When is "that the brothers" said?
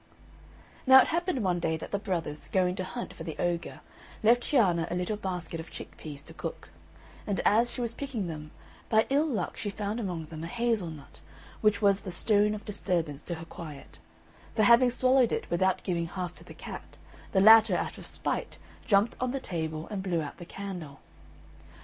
1.77-2.47